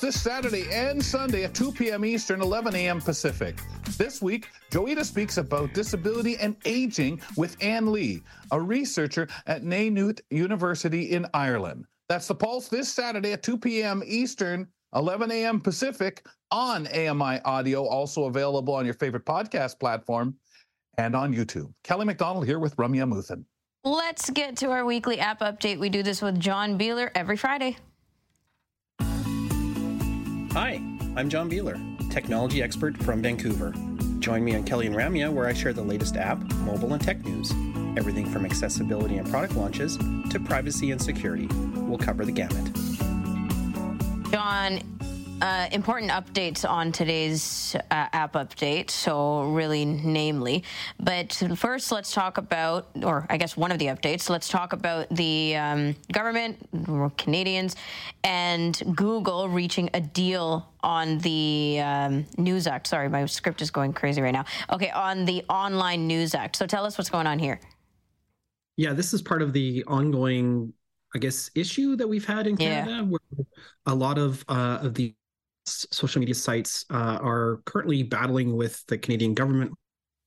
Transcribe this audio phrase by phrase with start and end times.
[0.00, 2.04] This Saturday and Sunday at 2 p.m.
[2.04, 3.00] Eastern, 11 a.m.
[3.00, 3.58] Pacific.
[3.96, 10.20] This week, Joita speaks about disability and aging with Anne Lee, a researcher at Maynooth
[10.30, 11.86] University in Ireland.
[12.10, 14.02] That's the Pulse this Saturday at 2 p.m.
[14.06, 15.60] Eastern, 11 a.m.
[15.60, 20.36] Pacific on AMI Audio, also available on your favorite podcast platform
[20.98, 21.72] and on YouTube.
[21.84, 23.44] Kelly McDonald here with Ramya Muthan.
[23.82, 25.78] Let's get to our weekly app update.
[25.78, 27.78] We do this with John Biehler every Friday.
[30.56, 30.80] Hi,
[31.16, 33.74] I'm John Biehler, technology expert from Vancouver.
[34.20, 37.22] Join me on Kelly and Ramya, where I share the latest app, mobile, and tech
[37.26, 37.52] news.
[37.98, 39.98] Everything from accessibility and product launches
[40.30, 41.46] to privacy and security.
[41.74, 42.72] We'll cover the gamut.
[44.32, 44.80] John,
[45.42, 48.90] uh, important updates on today's uh, app update.
[48.90, 50.64] So, really, namely.
[50.98, 55.08] But first, let's talk about, or I guess one of the updates, let's talk about
[55.10, 56.58] the um, government,
[57.18, 57.76] Canadians,
[58.24, 62.86] and Google reaching a deal on the um, News Act.
[62.86, 64.44] Sorry, my script is going crazy right now.
[64.72, 66.56] Okay, on the Online News Act.
[66.56, 67.60] So, tell us what's going on here.
[68.78, 70.72] Yeah, this is part of the ongoing,
[71.14, 73.02] I guess, issue that we've had in Canada, yeah.
[73.02, 73.20] where
[73.86, 75.14] a lot of uh, of the
[75.66, 79.72] social media sites uh, are currently battling with the Canadian government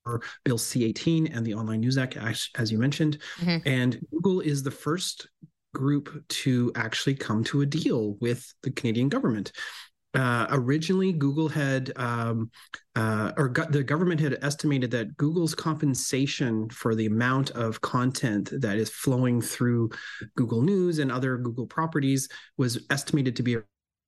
[0.05, 3.19] or Bill C18 and the Online News Act, as, as you mentioned.
[3.39, 3.67] Mm-hmm.
[3.67, 5.27] And Google is the first
[5.73, 9.51] group to actually come to a deal with the Canadian government.
[10.15, 12.49] Uh, originally, Google had, um,
[12.95, 18.49] uh, or go- the government had estimated that Google's compensation for the amount of content
[18.59, 19.91] that is flowing through
[20.35, 23.57] Google News and other Google properties was estimated to be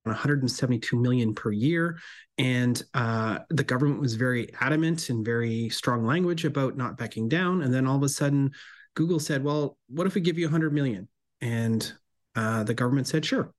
[0.03, 1.99] 172 million per year.
[2.37, 7.61] And uh, the government was very adamant and very strong language about not backing down.
[7.61, 8.51] And then all of a sudden
[8.93, 11.07] google said well what if we give you 100 million?
[11.39, 11.91] And
[12.35, 13.53] uh, the government said sure.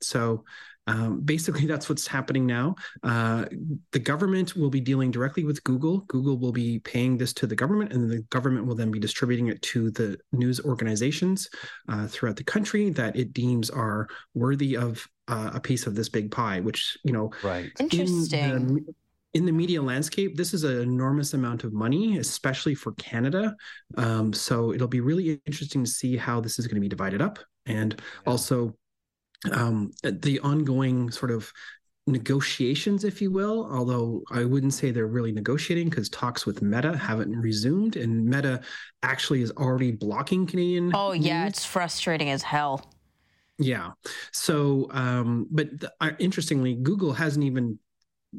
[0.00, 0.44] So
[0.88, 3.44] um, basically that's what's happening now uh,
[3.92, 7.54] the government will be dealing directly with google google will be paying this to the
[7.54, 11.48] government and the government will then be distributing it to the news organizations
[11.88, 16.08] uh, throughout the country that it deems are worthy of uh, a piece of this
[16.08, 17.70] big pie, which you know, right?
[17.78, 18.40] Interesting.
[18.40, 18.94] In the,
[19.34, 23.54] in the media landscape, this is an enormous amount of money, especially for Canada.
[23.96, 27.20] Um, so it'll be really interesting to see how this is going to be divided
[27.20, 28.30] up, and yeah.
[28.30, 28.74] also
[29.52, 31.52] um, the ongoing sort of
[32.06, 33.68] negotiations, if you will.
[33.70, 38.60] Although I wouldn't say they're really negotiating because talks with Meta haven't resumed, and Meta
[39.02, 40.92] actually is already blocking Canadian.
[40.94, 41.50] Oh yeah, news.
[41.50, 42.92] it's frustrating as hell.
[43.58, 43.90] Yeah.
[44.32, 47.78] So, um, but the, uh, interestingly, Google hasn't even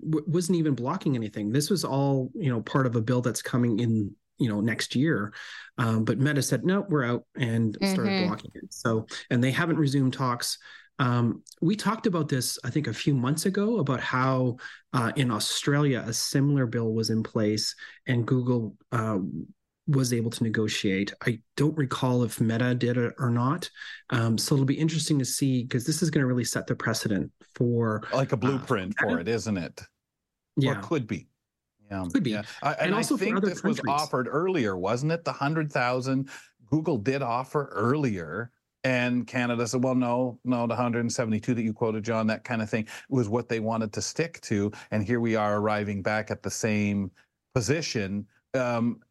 [0.02, 1.52] w- wasn't even blocking anything.
[1.52, 4.96] This was all you know part of a bill that's coming in you know next
[4.96, 5.34] year.
[5.78, 8.28] Um, but Meta said no, we're out and started mm-hmm.
[8.28, 8.74] blocking it.
[8.74, 10.58] So, and they haven't resumed talks.
[11.00, 14.58] Um, we talked about this, I think, a few months ago about how
[14.94, 17.74] uh, in Australia a similar bill was in place,
[18.06, 19.20] and Google uh,
[19.88, 21.14] was able to negotiate.
[21.26, 23.70] I don't recall if Meta did it or not.
[24.12, 26.76] Um, so it'll be interesting to see because this is going to really set the
[26.76, 29.82] precedent for like a uh, blueprint uh, for it, isn't it?
[30.58, 31.28] Yeah, or could be.
[31.90, 32.32] Yeah, could be.
[32.32, 32.44] Yeah.
[32.62, 33.82] I, and, and also I think this countries.
[33.84, 35.24] was offered earlier, wasn't it?
[35.24, 36.30] The hundred thousand
[36.70, 38.52] Google did offer earlier.
[38.84, 42.70] And Canada said, well, no, no, the 172 that you quoted, John, that kind of
[42.70, 44.72] thing was what they wanted to stick to.
[44.92, 47.12] And here we are arriving back at the same
[47.54, 48.26] position.
[48.54, 49.02] Um,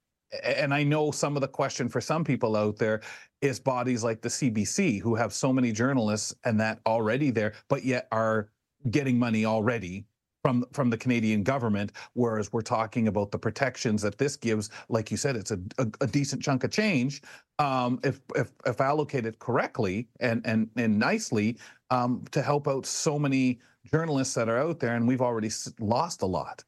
[0.42, 3.02] and I know some of the question for some people out there
[3.40, 7.84] is bodies like the CBC who have so many journalists and that already there, but
[7.84, 8.50] yet are
[8.90, 10.04] getting money already
[10.42, 11.92] from from the Canadian government.
[12.14, 15.86] Whereas we're talking about the protections that this gives, like you said, it's a, a,
[16.00, 17.22] a decent chunk of change
[17.58, 21.58] um, if, if if allocated correctly and and and nicely
[21.90, 23.58] um, to help out so many
[23.90, 25.50] journalists that are out there, and we've already
[25.80, 26.64] lost a lot.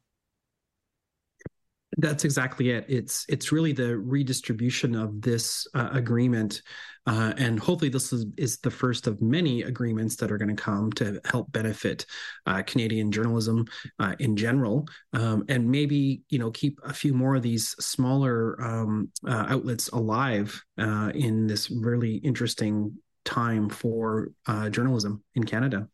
[2.01, 2.85] That's exactly it.
[2.89, 6.63] It's it's really the redistribution of this uh, agreement,
[7.05, 10.61] uh, and hopefully this is, is the first of many agreements that are going to
[10.61, 12.07] come to help benefit
[12.47, 13.67] uh, Canadian journalism
[13.99, 18.59] uh, in general, um, and maybe you know keep a few more of these smaller
[18.59, 24.31] um, uh, outlets alive uh, in this really interesting time for
[24.71, 25.87] journalism in Canada.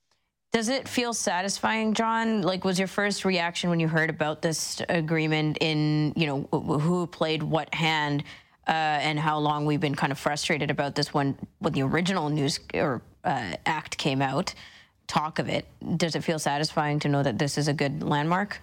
[0.58, 2.42] Does it feel satisfying, John?
[2.42, 6.50] Like, was your first reaction when you heard about this agreement in, you know,
[6.80, 8.24] who played what hand?
[8.66, 12.60] and how long we've been kind of frustrated about this when when the original news
[12.74, 14.54] or uh, act came out,
[15.06, 15.66] talk of it.
[15.96, 18.60] Does it feel satisfying to know that this is a good landmark?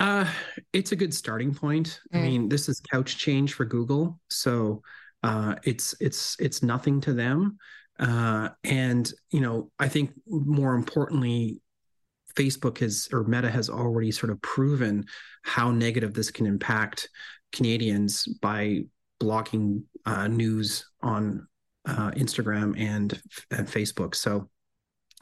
[0.00, 0.28] Uh,
[0.72, 2.00] it's a good starting point.
[2.12, 2.18] Mm.
[2.18, 4.82] I mean, this is couch change for Google, so
[5.22, 7.58] uh, it's it's it's nothing to them.
[7.98, 11.60] Uh, and you know, I think more importantly,
[12.34, 15.06] Facebook has or Meta has already sort of proven
[15.42, 17.08] how negative this can impact
[17.52, 18.82] Canadians by
[19.18, 21.46] blocking uh, news on
[21.86, 23.20] uh, Instagram and
[23.50, 24.14] and Facebook.
[24.14, 24.48] So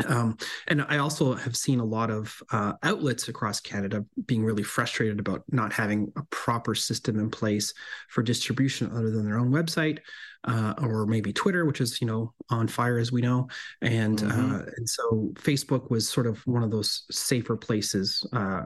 [0.07, 0.37] um,
[0.67, 5.21] and I also have seen a lot of uh, outlets across Canada being really frustrated
[5.21, 7.73] about not having a proper system in place
[8.09, 10.01] for distribution other than their own website
[10.47, 13.49] uh, or maybe Twitter, which is you know on fire as we know,
[13.83, 14.55] and mm-hmm.
[14.55, 18.27] uh, and so Facebook was sort of one of those safer places.
[18.33, 18.65] Uh,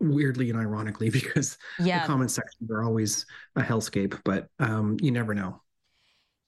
[0.00, 2.00] weirdly and ironically, because yeah.
[2.00, 3.26] the comment sections are always
[3.56, 5.60] a hellscape, but um, you never know.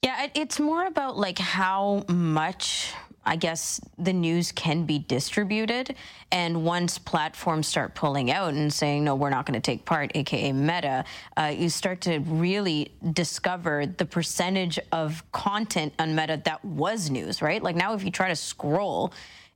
[0.02, 2.92] Yeah, it's more about like how much
[3.26, 5.94] I guess the news can be distributed.
[6.30, 10.12] And once platforms start pulling out and saying, no, we're not going to take part,
[10.14, 11.04] AKA Meta,
[11.36, 17.40] uh, you start to really discover the percentage of content on Meta that was news,
[17.40, 17.62] right?
[17.62, 19.12] Like now, if you try to scroll,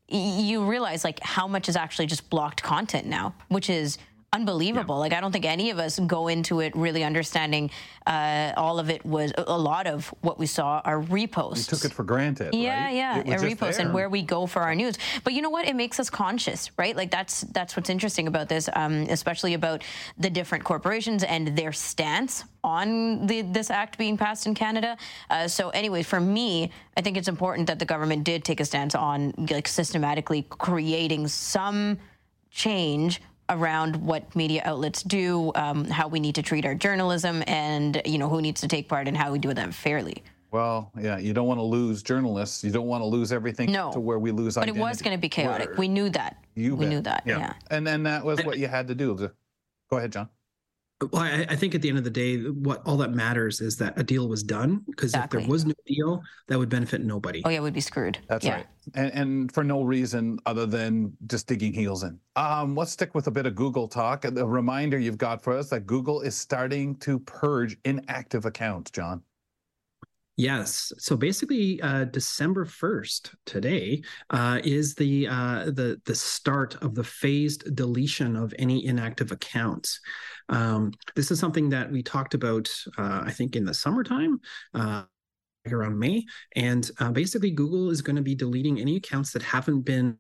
[0.08, 3.98] you realize like how much is actually just blocked content now, which is
[4.32, 4.96] unbelievable.
[4.96, 5.00] Yeah.
[5.00, 7.70] Like I don't think any of us go into it really understanding
[8.06, 11.70] uh, all of it was a lot of what we saw are reposts.
[11.70, 12.54] We took it for granted.
[12.54, 12.94] Yeah, right?
[12.94, 14.98] yeah, a repost and where we go for our news.
[15.24, 15.66] But you know what?
[15.66, 16.94] It makes us conscious, right?
[16.94, 19.82] Like that's that's what's interesting about this, um, especially about
[20.18, 24.96] the different corporations and their stance on the, this act being passed in Canada.
[25.30, 28.64] Uh, so, anyway, for me, I think it's important that the government did take a
[28.64, 31.98] stance on like systematically creating some
[32.50, 38.00] change around what media outlets do, um, how we need to treat our journalism, and
[38.04, 40.22] you know who needs to take part and how we do that fairly.
[40.50, 42.64] Well, yeah, you don't want to lose journalists.
[42.64, 43.92] You don't want to lose everything no.
[43.92, 44.80] to where we lose but identity.
[44.80, 45.68] it was going to be chaotic.
[45.68, 46.42] Where, we knew that.
[46.54, 46.88] You we bet.
[46.88, 47.22] knew that.
[47.26, 47.38] Yeah.
[47.38, 47.52] yeah.
[47.70, 49.30] And then that was what you had to do.
[49.90, 50.28] Go ahead, John.
[51.00, 53.76] Well, I, I, think at the end of the day, what all that matters is
[53.76, 54.82] that a deal was done.
[54.86, 55.40] Because exactly.
[55.40, 57.40] if there was no deal, that would benefit nobody.
[57.44, 58.18] Oh yeah, we'd be screwed.
[58.28, 58.54] That's yeah.
[58.56, 62.18] right, and, and for no reason other than just digging heels in.
[62.34, 64.24] Um, let's stick with a bit of Google talk.
[64.24, 68.90] A reminder you've got for us that Google is starting to purge inactive accounts.
[68.90, 69.22] John.
[70.38, 70.92] Yes.
[70.98, 77.02] So basically, uh, December first today uh, is the uh, the the start of the
[77.02, 79.98] phased deletion of any inactive accounts.
[80.48, 84.38] Um, this is something that we talked about, uh, I think, in the summertime
[84.74, 85.02] uh,
[85.68, 86.24] around May.
[86.54, 90.18] And uh, basically, Google is going to be deleting any accounts that haven't been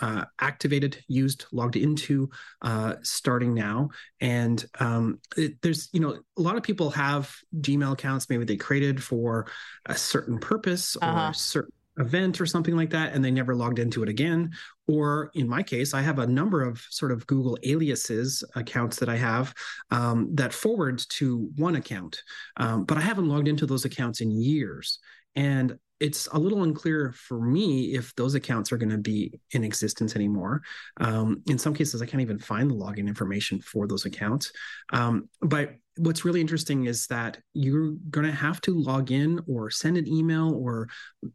[0.00, 2.30] uh, activated, used, logged into,
[2.62, 3.90] uh, starting now.
[4.20, 8.28] And um, it, there's, you know, a lot of people have Gmail accounts.
[8.28, 9.46] Maybe they created for
[9.86, 11.30] a certain purpose or uh-huh.
[11.30, 14.50] a certain event or something like that, and they never logged into it again.
[14.86, 19.08] Or in my case, I have a number of sort of Google aliases accounts that
[19.08, 19.52] I have
[19.90, 22.22] um, that forward to one account,
[22.56, 24.98] um, but I haven't logged into those accounts in years.
[25.34, 29.64] And it's a little unclear for me if those accounts are going to be in
[29.64, 30.62] existence anymore.
[30.98, 34.52] Um, in some cases, I can't even find the login information for those accounts.
[34.92, 39.70] Um, but what's really interesting is that you're going to have to log in or
[39.70, 40.88] send an email or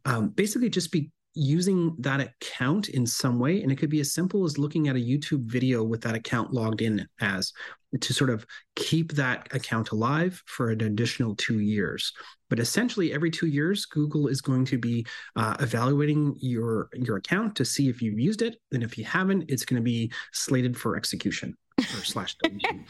[0.04, 3.62] um, basically just be using that account in some way.
[3.62, 6.52] And it could be as simple as looking at a YouTube video with that account
[6.52, 7.52] logged in as
[8.00, 12.12] to sort of keep that account alive for an additional two years.
[12.50, 17.56] But essentially, every two years, Google is going to be uh, evaluating your your account
[17.56, 20.76] to see if you've used it, and if you haven't, it's going to be slated
[20.76, 22.84] for execution or slash deletion.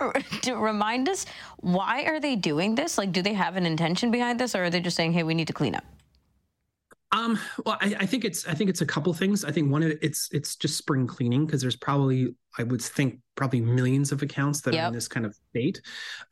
[0.42, 1.26] to remind us,
[1.58, 2.98] why are they doing this?
[2.98, 5.34] Like, do they have an intention behind this, or are they just saying, "Hey, we
[5.34, 5.84] need to clean up"?
[7.14, 9.44] Um, well, I, I, think it's I think it's a couple things.
[9.44, 13.20] I think one of it's it's just spring cleaning because there's probably I would think
[13.36, 14.84] probably millions of accounts that yep.
[14.84, 15.80] are in this kind of state.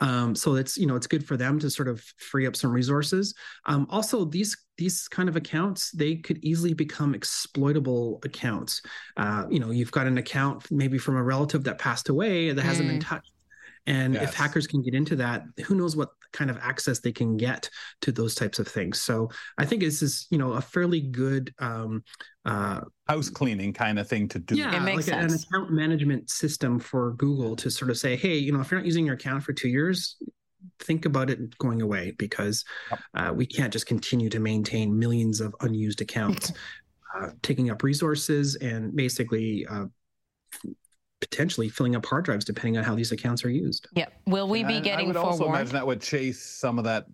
[0.01, 2.73] Um, so it's you know it's good for them to sort of free up some
[2.73, 3.33] resources.
[3.67, 8.83] Um, also, these these kind of accounts they could easily become exploitable accounts.
[9.17, 12.61] Uh, you know, you've got an account maybe from a relative that passed away that
[12.61, 12.65] mm.
[12.65, 13.07] hasn't been mm.
[13.07, 13.33] touched
[13.87, 14.29] and yes.
[14.29, 17.69] if hackers can get into that, who knows what kind of access they can get
[18.03, 19.01] to those types of things.
[19.01, 22.03] So I think this is, you know, a fairly good um,
[22.45, 24.57] uh, house cleaning kind of thing to do.
[24.57, 25.33] Yeah, it like sense.
[25.33, 28.81] an account management system for Google to sort of say, hey, you know, if you're
[28.81, 30.17] not using your account for two years,
[30.81, 32.65] think about it going away because
[33.15, 36.53] uh, we can't just continue to maintain millions of unused accounts,
[37.17, 39.87] uh, taking up resources and basically uh,
[41.23, 43.87] potentially filling up hard drives depending on how these accounts are used.
[43.95, 44.09] Yeah.
[44.27, 45.41] Will we be getting I would forewarned?
[45.41, 47.07] also imagine that would chase some of that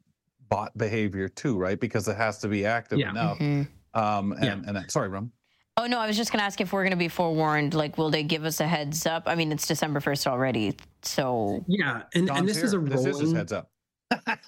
[0.48, 1.78] bot behavior too, right?
[1.78, 3.10] Because it has to be active Yeah.
[3.10, 3.38] enough.
[3.38, 3.98] Mm-hmm.
[4.00, 4.78] Um, and, yeah.
[4.80, 5.30] and sorry, Rum.
[5.76, 7.74] Oh no, I was just going to ask if we're going to be forewarned.
[7.74, 9.24] Like, will they give us a heads up?
[9.26, 12.02] I mean, it's December first already, so yeah.
[12.14, 12.64] And and this here.
[12.66, 13.04] is a rolling.
[13.04, 13.70] This is his heads up.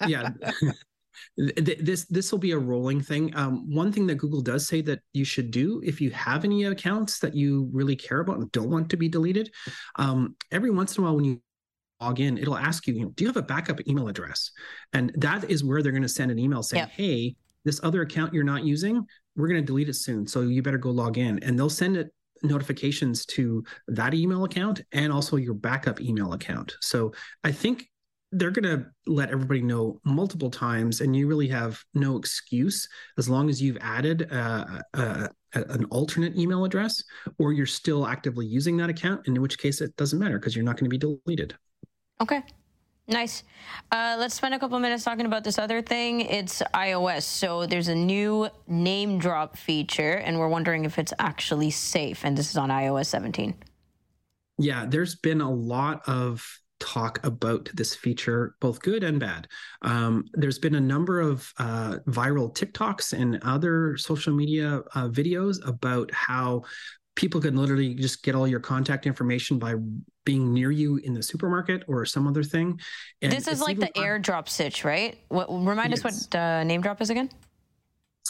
[0.07, 0.31] yeah.
[1.37, 3.35] this this will be a rolling thing.
[3.37, 6.65] Um, one thing that Google does say that you should do if you have any
[6.65, 9.53] accounts that you really care about and don't want to be deleted,
[9.97, 11.43] um, every once in a while when you
[12.01, 14.51] log in, it'll ask you, you know, do you have a backup email address?
[14.93, 18.33] And that is where they're going to send an email saying, hey, this other account
[18.33, 19.05] you're not using,
[19.37, 20.27] we're going to delete it soon.
[20.27, 21.39] So you better go log in.
[21.43, 22.09] And they'll send it
[22.43, 26.75] notifications to that email account and also your backup email account.
[26.81, 27.13] So
[27.45, 27.90] I think
[28.33, 33.29] they're going to let everybody know multiple times and you really have no excuse as
[33.29, 37.03] long as you've added uh, uh, an alternate email address
[37.39, 40.65] or you're still actively using that account in which case it doesn't matter because you're
[40.65, 41.55] not going to be deleted.
[42.21, 42.43] Okay.
[43.09, 43.43] Nice.
[43.91, 46.21] Uh, let's spend a couple minutes talking about this other thing.
[46.21, 47.23] It's iOS.
[47.23, 52.51] So there's a new NameDrop feature and we're wondering if it's actually safe and this
[52.51, 53.55] is on iOS 17
[54.61, 59.47] yeah there's been a lot of talk about this feature, both good and bad.
[59.83, 65.67] Um, there's been a number of uh, viral TikToks and other social media uh, videos
[65.67, 66.63] about how
[67.15, 69.75] people can literally just get all your contact information by
[70.25, 72.81] being near you in the supermarket or some other thing.
[73.21, 75.19] And this is like the AirDrop sitch, right?
[75.29, 76.05] What, remind yes.
[76.05, 77.31] us what uh, NameDrop is again?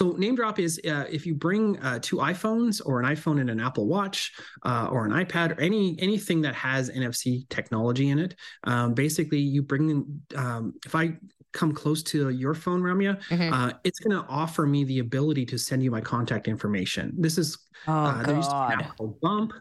[0.01, 3.61] So NameDrop is uh, if you bring uh, two iPhones or an iPhone and an
[3.61, 8.35] Apple Watch uh, or an iPad or any anything that has NFC technology in it.
[8.65, 11.19] Um, basically, you bring um, if I
[11.53, 13.53] come close to your phone, Ramya, mm-hmm.
[13.53, 17.13] Uh, it's going to offer me the ability to send you my contact information.
[17.19, 19.53] This is oh, uh, there used to be Apple Bump,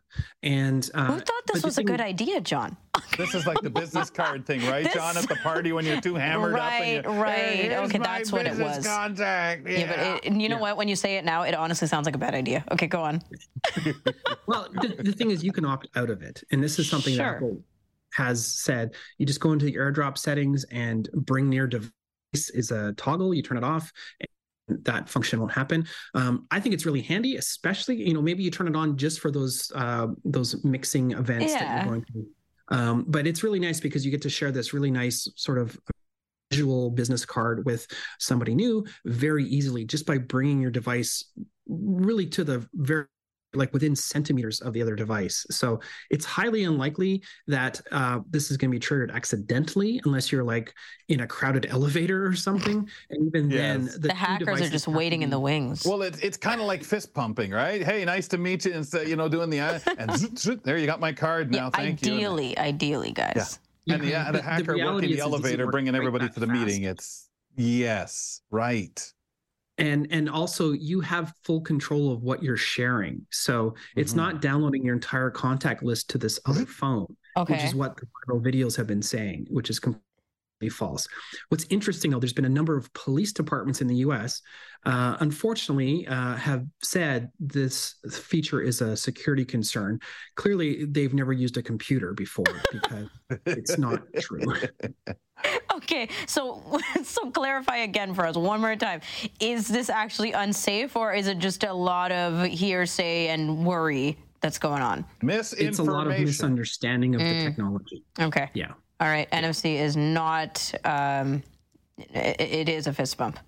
[0.42, 2.78] and uh, who thought this was a good idea, John?
[3.20, 4.94] This is like the business card thing, right, this...
[4.94, 5.18] John?
[5.18, 7.06] At the party when you're too hammered right, up.
[7.06, 7.38] Right, right.
[7.38, 8.88] Hey, okay, that's what it was.
[8.88, 9.68] Contact.
[9.68, 10.62] Yeah, yeah but it, you know yeah.
[10.62, 10.78] what?
[10.78, 12.64] When you say it now, it honestly sounds like a bad idea.
[12.72, 13.22] Okay, go on.
[14.48, 17.16] well, the, the, thing is, you can opt out of it, and this is something
[17.16, 17.26] sure.
[17.26, 17.62] that Apple
[18.14, 18.96] has said.
[19.18, 21.92] You just go into the AirDrop settings and bring near device
[22.34, 23.34] is a toggle.
[23.34, 23.92] You turn it off.
[24.68, 25.86] that function won't happen.
[26.14, 29.20] Um, I think it's really handy, especially you know maybe you turn it on just
[29.20, 31.60] for those uh, those mixing events yeah.
[31.60, 32.28] that you're going to.
[32.70, 35.78] Um, but it's really nice because you get to share this really nice sort of
[36.52, 41.32] visual business card with somebody new very easily just by bringing your device
[41.68, 43.06] really to the very
[43.54, 45.46] like within centimeters of the other device.
[45.50, 45.80] So
[46.10, 50.74] it's highly unlikely that uh, this is going to be triggered accidentally, unless you're like
[51.08, 52.88] in a crowded elevator or something.
[53.10, 53.60] And even yes.
[53.60, 55.86] then, the, the hackers are just waiting in the wings.
[55.86, 57.82] Well, it's it's kind of like fist pumping, right?
[57.82, 60.10] Hey, nice to meet you, instead, you know, doing the eye, and
[60.64, 61.66] there you got my card now.
[61.66, 62.56] Yeah, Thank ideally, you.
[62.58, 63.60] Ideally, ideally guys.
[63.86, 63.96] Yeah.
[63.96, 66.60] And yeah, the, the hacker the working the elevator, bringing everybody to the fast.
[66.60, 66.84] meeting.
[66.84, 69.14] It's yes, right
[69.80, 73.26] and and also you have full control of what you're sharing.
[73.32, 74.20] So it's mm-hmm.
[74.20, 77.54] not downloading your entire contact list to this other phone okay.
[77.54, 80.04] which is what the viral videos have been saying which is completely
[80.70, 81.08] false.
[81.50, 84.42] What's interesting though there's been a number of police departments in the us
[84.86, 90.00] uh, unfortunately uh, have said this feature is a security concern.
[90.36, 93.08] Clearly they've never used a computer before because
[93.46, 94.54] it's not true
[95.80, 99.02] okay, so so clarify again for us one more time.
[99.40, 104.60] Is this actually unsafe, or is it just a lot of hearsay and worry that's
[104.60, 105.06] going on?
[105.22, 105.68] Misinformation.
[105.70, 107.40] It's a lot of misunderstanding of mm.
[107.40, 108.04] the technology.
[108.20, 108.50] Okay.
[108.54, 108.74] Yeah.
[109.00, 109.28] All right.
[109.32, 109.42] Yeah.
[109.42, 110.74] NFC is not.
[110.84, 111.44] Um,
[111.98, 113.40] it, it is a fist bump.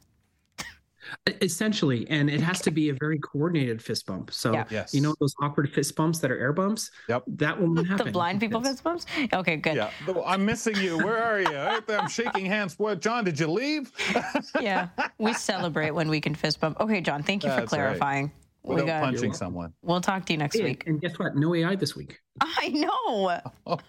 [1.42, 4.32] Essentially, and it has to be a very coordinated fist bump.
[4.32, 4.66] So, yeah.
[4.70, 4.94] yes.
[4.94, 6.90] you know those awkward fist bumps that are air bumps.
[7.10, 8.06] Yep, that will not happen.
[8.06, 9.06] The blind people fist bumps.
[9.34, 9.76] Okay, good.
[9.76, 9.92] Yeah,
[10.26, 10.98] I'm missing you.
[10.98, 11.82] Where are you?
[11.90, 12.78] I'm shaking hands.
[12.78, 13.24] What, John?
[13.24, 13.92] Did you leave?
[14.62, 16.80] yeah, we celebrate when we can fist bump.
[16.80, 17.24] Okay, John.
[17.24, 18.26] Thank you That's for clarifying.
[18.26, 18.34] Right.
[18.64, 19.74] Without we got, punching someone.
[19.82, 20.84] We'll talk to you next hey, week.
[20.86, 21.36] And guess what?
[21.36, 22.20] No AI this week.
[22.40, 23.80] I know.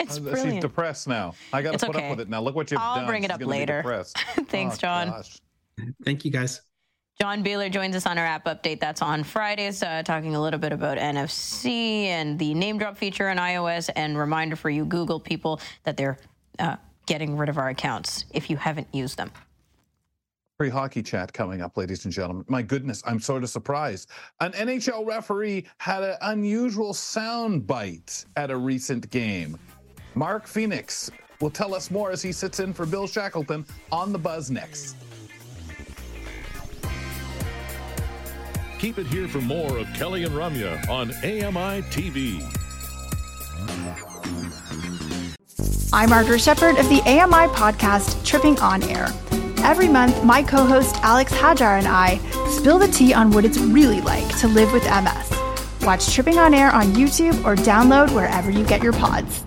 [0.00, 0.52] it's brilliant.
[0.54, 1.34] She's depressed now.
[1.52, 2.04] I got to put okay.
[2.04, 2.40] up with it now.
[2.40, 3.04] Look what you've I'll done.
[3.04, 4.04] I'll bring it She's up later.
[4.48, 5.10] Thanks, oh, John.
[5.10, 5.40] Gosh.
[6.04, 6.60] Thank you, guys.
[7.20, 8.80] John Biehler joins us on our app update.
[8.80, 13.38] That's on Fridays, uh, talking a little bit about NFC and the NameDrop feature in
[13.38, 13.88] iOS.
[13.94, 16.18] And reminder for you Google people that they're
[16.58, 16.76] uh,
[17.06, 19.30] getting rid of our accounts if you haven't used them.
[20.58, 22.44] Free hockey chat coming up, ladies and gentlemen.
[22.48, 24.10] My goodness, I'm sort of surprised.
[24.40, 29.58] An NHL referee had an unusual sound bite at a recent game.
[30.14, 34.18] Mark Phoenix will tell us more as he sits in for Bill Shackleton on the
[34.18, 34.96] Buzz next.
[38.84, 42.42] Keep it here for more of Kelly and Ramya on AMI TV.
[45.90, 49.06] I'm Margaret Shepard of the AMI podcast Tripping On Air.
[49.64, 52.18] Every month, my co host Alex Hajar and I
[52.50, 55.86] spill the tea on what it's really like to live with MS.
[55.86, 59.44] Watch Tripping On Air on YouTube or download wherever you get your pods.